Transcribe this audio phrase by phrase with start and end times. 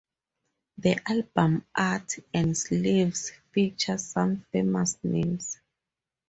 [0.79, 5.59] The album art and sleeves feature some famous names.